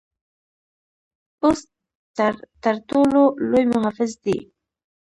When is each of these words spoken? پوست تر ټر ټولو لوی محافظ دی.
پوست 1.39 1.67
تر 2.17 2.33
ټر 2.63 2.75
ټولو 2.89 3.21
لوی 3.51 3.63
محافظ 3.73 4.11
دی. 4.23 4.37